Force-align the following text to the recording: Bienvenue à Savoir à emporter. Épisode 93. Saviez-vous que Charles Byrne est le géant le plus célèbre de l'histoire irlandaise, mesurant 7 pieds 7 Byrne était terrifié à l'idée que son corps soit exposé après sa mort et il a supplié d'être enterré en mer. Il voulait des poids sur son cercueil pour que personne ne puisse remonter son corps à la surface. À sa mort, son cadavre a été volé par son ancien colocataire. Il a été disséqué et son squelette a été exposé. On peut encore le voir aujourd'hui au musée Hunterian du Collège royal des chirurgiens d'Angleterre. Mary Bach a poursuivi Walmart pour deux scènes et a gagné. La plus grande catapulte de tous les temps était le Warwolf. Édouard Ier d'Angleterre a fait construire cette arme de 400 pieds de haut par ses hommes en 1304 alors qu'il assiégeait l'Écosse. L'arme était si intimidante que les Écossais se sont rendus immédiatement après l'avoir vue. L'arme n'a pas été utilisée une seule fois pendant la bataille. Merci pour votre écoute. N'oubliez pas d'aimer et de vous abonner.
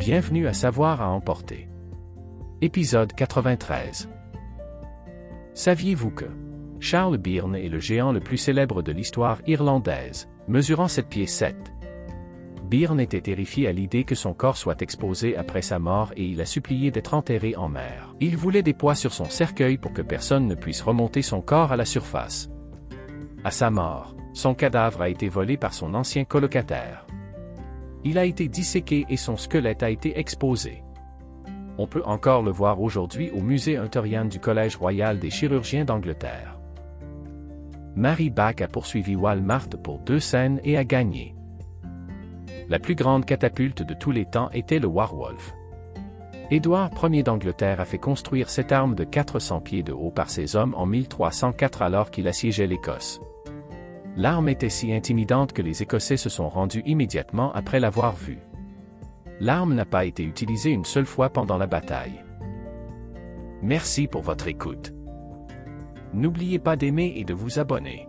Bienvenue 0.00 0.46
à 0.46 0.54
Savoir 0.54 1.02
à 1.02 1.10
emporter. 1.10 1.68
Épisode 2.62 3.12
93. 3.12 4.08
Saviez-vous 5.52 6.10
que 6.10 6.24
Charles 6.80 7.18
Byrne 7.18 7.54
est 7.54 7.68
le 7.68 7.80
géant 7.80 8.10
le 8.10 8.20
plus 8.20 8.38
célèbre 8.38 8.80
de 8.80 8.92
l'histoire 8.92 9.42
irlandaise, 9.46 10.26
mesurant 10.48 10.88
7 10.88 11.06
pieds 11.06 11.26
7 11.26 11.54
Byrne 12.64 12.98
était 12.98 13.20
terrifié 13.20 13.68
à 13.68 13.72
l'idée 13.72 14.04
que 14.04 14.14
son 14.14 14.32
corps 14.32 14.56
soit 14.56 14.80
exposé 14.80 15.36
après 15.36 15.60
sa 15.60 15.78
mort 15.78 16.14
et 16.16 16.24
il 16.24 16.40
a 16.40 16.46
supplié 16.46 16.90
d'être 16.90 17.12
enterré 17.12 17.54
en 17.54 17.68
mer. 17.68 18.14
Il 18.20 18.38
voulait 18.38 18.62
des 18.62 18.72
poids 18.72 18.94
sur 18.94 19.12
son 19.12 19.26
cercueil 19.26 19.76
pour 19.76 19.92
que 19.92 20.00
personne 20.00 20.46
ne 20.46 20.54
puisse 20.54 20.80
remonter 20.80 21.20
son 21.20 21.42
corps 21.42 21.72
à 21.72 21.76
la 21.76 21.84
surface. 21.84 22.48
À 23.44 23.50
sa 23.50 23.68
mort, 23.68 24.16
son 24.32 24.54
cadavre 24.54 25.02
a 25.02 25.10
été 25.10 25.28
volé 25.28 25.58
par 25.58 25.74
son 25.74 25.92
ancien 25.92 26.24
colocataire. 26.24 27.04
Il 28.04 28.18
a 28.18 28.24
été 28.24 28.48
disséqué 28.48 29.04
et 29.08 29.16
son 29.16 29.36
squelette 29.36 29.82
a 29.82 29.90
été 29.90 30.18
exposé. 30.18 30.82
On 31.78 31.86
peut 31.86 32.02
encore 32.04 32.42
le 32.42 32.50
voir 32.50 32.80
aujourd'hui 32.80 33.30
au 33.30 33.40
musée 33.40 33.76
Hunterian 33.76 34.24
du 34.24 34.38
Collège 34.38 34.76
royal 34.76 35.18
des 35.18 35.30
chirurgiens 35.30 35.84
d'Angleterre. 35.84 36.58
Mary 37.96 38.30
Bach 38.30 38.60
a 38.60 38.68
poursuivi 38.68 39.16
Walmart 39.16 39.68
pour 39.82 39.98
deux 39.98 40.20
scènes 40.20 40.60
et 40.64 40.76
a 40.76 40.84
gagné. 40.84 41.34
La 42.68 42.78
plus 42.78 42.94
grande 42.94 43.26
catapulte 43.26 43.82
de 43.82 43.94
tous 43.94 44.12
les 44.12 44.26
temps 44.26 44.50
était 44.52 44.78
le 44.78 44.86
Warwolf. 44.86 45.54
Édouard 46.50 46.90
Ier 47.02 47.22
d'Angleterre 47.22 47.80
a 47.80 47.84
fait 47.84 47.98
construire 47.98 48.48
cette 48.48 48.72
arme 48.72 48.94
de 48.94 49.04
400 49.04 49.60
pieds 49.60 49.82
de 49.82 49.92
haut 49.92 50.10
par 50.10 50.30
ses 50.30 50.56
hommes 50.56 50.74
en 50.76 50.86
1304 50.86 51.82
alors 51.82 52.10
qu'il 52.10 52.28
assiégeait 52.28 52.66
l'Écosse. 52.66 53.20
L'arme 54.16 54.48
était 54.48 54.70
si 54.70 54.92
intimidante 54.92 55.52
que 55.52 55.62
les 55.62 55.82
Écossais 55.82 56.16
se 56.16 56.28
sont 56.28 56.48
rendus 56.48 56.82
immédiatement 56.84 57.52
après 57.52 57.80
l'avoir 57.80 58.14
vue. 58.16 58.40
L'arme 59.38 59.74
n'a 59.74 59.84
pas 59.84 60.04
été 60.04 60.24
utilisée 60.24 60.70
une 60.70 60.84
seule 60.84 61.06
fois 61.06 61.30
pendant 61.30 61.56
la 61.56 61.66
bataille. 61.66 62.24
Merci 63.62 64.06
pour 64.06 64.22
votre 64.22 64.48
écoute. 64.48 64.92
N'oubliez 66.12 66.58
pas 66.58 66.76
d'aimer 66.76 67.14
et 67.16 67.24
de 67.24 67.34
vous 67.34 67.58
abonner. 67.58 68.08